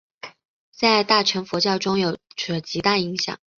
[0.73, 3.37] 在大乘佛教中有着极大影响。